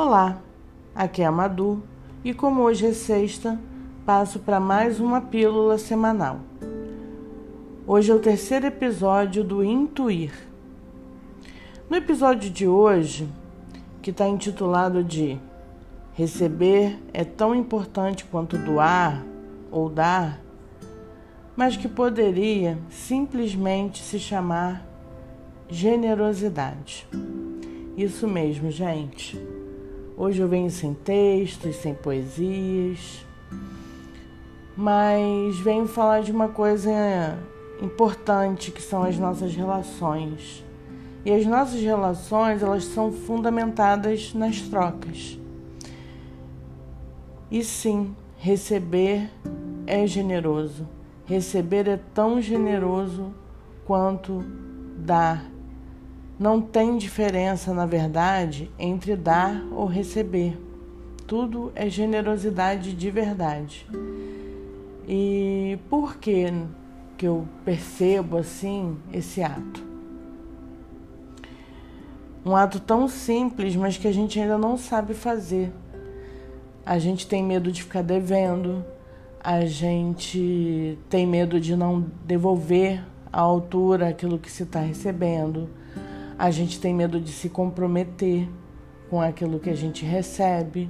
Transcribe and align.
Olá, 0.00 0.40
aqui 0.94 1.22
é 1.22 1.26
a 1.26 1.32
Madu 1.32 1.82
e 2.22 2.32
como 2.32 2.62
hoje 2.62 2.86
é 2.86 2.92
sexta, 2.92 3.60
passo 4.06 4.38
para 4.38 4.60
mais 4.60 5.00
uma 5.00 5.20
pílula 5.20 5.76
semanal. 5.76 6.38
Hoje 7.84 8.12
é 8.12 8.14
o 8.14 8.20
terceiro 8.20 8.66
episódio 8.66 9.42
do 9.42 9.64
Intuir. 9.64 10.32
No 11.90 11.96
episódio 11.96 12.48
de 12.48 12.68
hoje, 12.68 13.28
que 14.00 14.12
está 14.12 14.28
intitulado 14.28 15.02
de 15.02 15.36
Receber 16.12 16.96
é 17.12 17.24
tão 17.24 17.52
importante 17.52 18.24
quanto 18.24 18.56
doar 18.56 19.26
ou 19.68 19.90
dar, 19.90 20.40
mas 21.56 21.76
que 21.76 21.88
poderia 21.88 22.78
simplesmente 22.88 24.00
se 24.04 24.20
chamar 24.20 24.86
generosidade. 25.68 27.04
Isso 27.96 28.28
mesmo, 28.28 28.70
gente. 28.70 29.57
Hoje 30.20 30.42
eu 30.42 30.48
venho 30.48 30.68
sem 30.68 30.94
textos, 30.94 31.76
sem 31.76 31.94
poesias, 31.94 33.24
mas 34.76 35.56
venho 35.60 35.86
falar 35.86 36.22
de 36.22 36.32
uma 36.32 36.48
coisa 36.48 36.90
importante 37.80 38.72
que 38.72 38.82
são 38.82 39.04
as 39.04 39.16
nossas 39.16 39.54
relações. 39.54 40.64
E 41.24 41.30
as 41.32 41.46
nossas 41.46 41.80
relações, 41.80 42.64
elas 42.64 42.82
são 42.86 43.12
fundamentadas 43.12 44.34
nas 44.34 44.60
trocas. 44.62 45.38
E 47.48 47.62
sim, 47.62 48.12
receber 48.38 49.30
é 49.86 50.04
generoso. 50.04 50.84
Receber 51.26 51.86
é 51.86 52.00
tão 52.12 52.42
generoso 52.42 53.32
quanto 53.86 54.44
dar 54.96 55.44
não 56.38 56.60
tem 56.60 56.96
diferença, 56.96 57.74
na 57.74 57.84
verdade, 57.84 58.70
entre 58.78 59.16
dar 59.16 59.60
ou 59.72 59.86
receber. 59.86 60.56
Tudo 61.26 61.72
é 61.74 61.90
generosidade 61.90 62.92
de 62.92 63.10
verdade. 63.10 63.86
E 65.06 65.78
por 65.90 66.16
que 66.16 66.52
que 67.16 67.26
eu 67.26 67.46
percebo 67.64 68.36
assim 68.36 68.96
esse 69.12 69.42
ato? 69.42 69.82
Um 72.46 72.54
ato 72.54 72.78
tão 72.78 73.08
simples, 73.08 73.74
mas 73.74 73.98
que 73.98 74.06
a 74.06 74.12
gente 74.12 74.38
ainda 74.38 74.56
não 74.56 74.78
sabe 74.78 75.14
fazer. 75.14 75.72
A 76.86 76.98
gente 76.98 77.26
tem 77.26 77.42
medo 77.42 77.72
de 77.72 77.82
ficar 77.82 78.02
devendo, 78.02 78.84
a 79.42 79.66
gente 79.66 80.96
tem 81.10 81.26
medo 81.26 81.60
de 81.60 81.74
não 81.74 82.06
devolver 82.24 83.04
à 83.30 83.40
altura 83.40 84.08
aquilo 84.08 84.38
que 84.38 84.50
se 84.50 84.62
está 84.62 84.80
recebendo 84.80 85.68
a 86.38 86.52
gente 86.52 86.80
tem 86.80 86.94
medo 86.94 87.20
de 87.20 87.32
se 87.32 87.48
comprometer 87.48 88.48
com 89.10 89.20
aquilo 89.20 89.58
que 89.58 89.68
a 89.68 89.74
gente 89.74 90.04
recebe, 90.04 90.88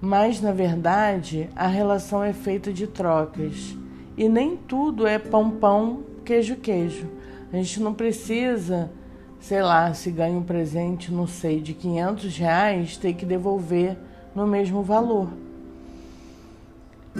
mas 0.00 0.40
na 0.40 0.50
verdade 0.50 1.48
a 1.54 1.68
relação 1.68 2.24
é 2.24 2.32
feita 2.32 2.72
de 2.72 2.86
trocas 2.86 3.76
e 4.16 4.28
nem 4.28 4.56
tudo 4.56 5.06
é 5.06 5.18
pão 5.18 5.50
pão, 5.50 6.02
queijo 6.24 6.56
queijo. 6.56 7.06
A 7.52 7.56
gente 7.56 7.80
não 7.80 7.94
precisa, 7.94 8.90
sei 9.38 9.62
lá, 9.62 9.94
se 9.94 10.10
ganha 10.10 10.36
um 10.36 10.42
presente, 10.42 11.12
não 11.12 11.26
sei, 11.26 11.60
de 11.60 11.72
500 11.72 12.36
reais, 12.36 12.96
ter 12.96 13.14
que 13.14 13.24
devolver 13.24 13.96
no 14.34 14.46
mesmo 14.46 14.82
valor. 14.82 15.28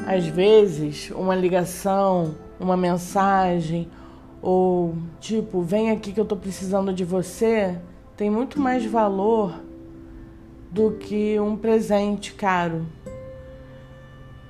Às 0.07 0.27
vezes, 0.27 1.11
uma 1.13 1.35
ligação, 1.35 2.35
uma 2.61 2.77
mensagem 2.77 3.89
ou 4.41 4.95
tipo, 5.21 5.63
vem 5.63 5.91
aqui 5.91 6.13
que 6.13 6.21
eu 6.21 6.25
tô 6.25 6.37
precisando 6.37 6.93
de 6.93 7.05
você, 7.05 7.79
tem 8.17 8.31
muito 8.31 8.61
mais 8.61 8.85
valor 8.85 9.61
do 10.71 10.93
que 10.93 11.39
um 11.41 11.57
presente 11.57 12.35
caro. 12.35 12.87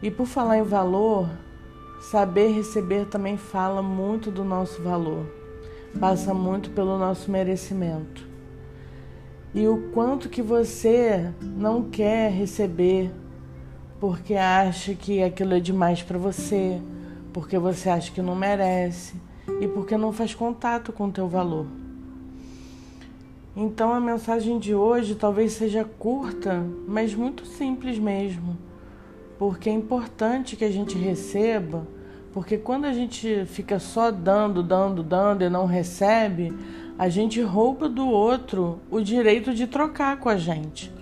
E 0.02 0.10
por 0.10 0.26
falar 0.26 0.58
em 0.58 0.62
valor, 0.62 1.28
saber 2.00 2.52
receber 2.52 3.06
também 3.06 3.36
fala 3.36 3.82
muito 3.82 4.30
do 4.30 4.44
nosso 4.44 4.82
valor, 4.82 5.26
passa 5.98 6.32
muito 6.32 6.70
pelo 6.70 6.98
nosso 6.98 7.30
merecimento. 7.30 8.26
E 9.54 9.66
o 9.66 9.90
quanto 9.92 10.28
que 10.28 10.42
você 10.42 11.32
não 11.42 11.82
quer 11.84 12.30
receber 12.30 13.10
porque 13.98 14.34
acha 14.34 14.94
que 14.94 15.22
aquilo 15.22 15.54
é 15.54 15.60
demais 15.60 16.02
para 16.02 16.18
você, 16.18 16.80
porque 17.32 17.58
você 17.58 17.88
acha 17.88 18.12
que 18.12 18.22
não 18.22 18.36
merece 18.36 19.16
e 19.60 19.66
porque 19.66 19.96
não 19.96 20.12
faz 20.12 20.34
contato 20.34 20.92
com 20.92 21.06
o 21.06 21.12
teu 21.12 21.28
valor. 21.28 21.66
Então 23.56 23.92
a 23.92 24.00
mensagem 24.00 24.58
de 24.58 24.74
hoje 24.74 25.14
talvez 25.14 25.52
seja 25.52 25.84
curta, 25.84 26.64
mas 26.86 27.14
muito 27.14 27.44
simples 27.44 27.98
mesmo, 27.98 28.56
porque 29.38 29.68
é 29.68 29.72
importante 29.72 30.54
que 30.54 30.64
a 30.64 30.70
gente 30.70 30.96
receba, 30.96 31.86
porque 32.32 32.56
quando 32.56 32.84
a 32.84 32.92
gente 32.92 33.44
fica 33.46 33.80
só 33.80 34.12
dando, 34.12 34.62
dando, 34.62 35.02
dando 35.02 35.42
e 35.42 35.48
não 35.48 35.66
recebe, 35.66 36.56
a 36.96 37.08
gente 37.08 37.40
rouba 37.40 37.88
do 37.88 38.06
outro 38.06 38.78
o 38.90 39.00
direito 39.00 39.52
de 39.52 39.66
trocar 39.66 40.18
com 40.18 40.28
a 40.28 40.36
gente. 40.36 40.92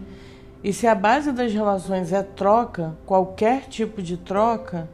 E 0.65 0.72
se 0.72 0.87
a 0.87 0.95
base 0.95 1.33
das 1.33 1.53
relações 1.53 2.12
é 2.12 2.22
troca, 2.22 2.97
qualquer 3.05 3.66
tipo 3.69 4.03
de 4.03 4.16
troca, 4.16 4.89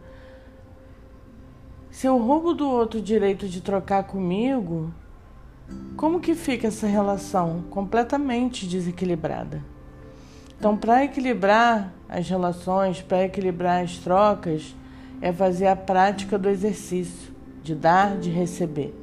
se 1.93 2.07
eu 2.07 2.17
roubo 2.17 2.55
do 2.55 2.67
outro 2.67 3.01
o 3.01 3.03
direito 3.03 3.47
de 3.47 3.61
trocar 3.61 4.05
comigo, 4.05 4.91
como 5.95 6.21
que 6.21 6.35
fica 6.35 6.69
essa 6.69 6.87
relação 6.87 7.65
completamente 7.69 8.67
desequilibrada? 8.67 9.63
Então, 10.59 10.75
para 10.75 11.05
equilibrar 11.05 11.93
as 12.09 12.27
relações, 12.27 13.03
para 13.03 13.25
equilibrar 13.25 13.85
as 13.85 13.99
trocas, 13.99 14.75
é 15.21 15.35
fazer 15.35 15.67
a 15.67 15.77
prática 15.77 16.39
do 16.39 16.49
exercício 16.49 17.31
de 17.63 17.75
dar, 17.75 18.17
de 18.17 18.31
receber. 18.31 18.95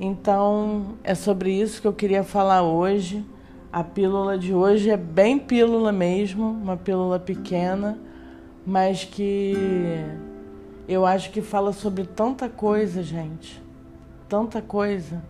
Então, 0.00 0.94
é 1.04 1.14
sobre 1.14 1.52
isso 1.52 1.82
que 1.82 1.86
eu 1.86 1.92
queria 1.92 2.24
falar 2.24 2.62
hoje. 2.62 3.22
A 3.70 3.84
pílula 3.84 4.38
de 4.38 4.54
hoje 4.54 4.88
é 4.88 4.96
bem 4.96 5.38
pílula 5.38 5.92
mesmo, 5.92 6.48
uma 6.48 6.78
pílula 6.78 7.20
pequena, 7.20 7.98
mas 8.64 9.04
que 9.04 9.54
eu 10.88 11.06
acho 11.06 11.30
que 11.30 11.40
fala 11.40 11.72
sobre 11.72 12.04
tanta 12.04 12.48
coisa, 12.48 13.02
gente. 13.02 13.62
Tanta 14.28 14.60
coisa. 14.60 15.22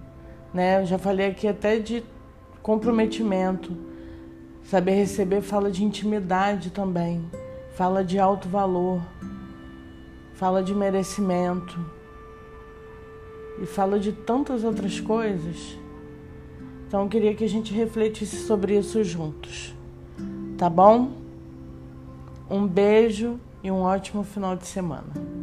Né? 0.53 0.81
Eu 0.81 0.87
já 0.87 0.99
falei 0.99 1.27
aqui 1.27 1.47
até 1.47 1.79
de 1.79 2.03
comprometimento. 2.63 3.77
Saber 4.65 4.93
receber 4.93 5.43
fala 5.43 5.71
de 5.71 5.85
intimidade 5.85 6.71
também. 6.71 7.25
Fala 7.75 8.05
de 8.05 8.19
alto 8.19 8.49
valor. 8.49 9.03
Fala 10.35 10.63
de 10.63 10.75
merecimento. 10.75 11.79
E 13.61 13.67
fala 13.67 13.99
de 13.99 14.13
tantas 14.13 14.65
outras 14.65 15.01
coisas. 15.01 15.79
Então 16.87 17.03
eu 17.03 17.09
queria 17.09 17.35
que 17.35 17.45
a 17.45 17.49
gente 17.49 17.73
refletisse 17.75 18.37
sobre 18.47 18.79
isso 18.79 19.03
juntos. 19.05 19.75
Tá 20.57 20.71
bom? 20.71 21.13
Um 22.51 22.67
beijo 22.67 23.39
e 23.63 23.71
um 23.71 23.81
ótimo 23.81 24.23
final 24.25 24.57
de 24.57 24.67
semana. 24.67 25.42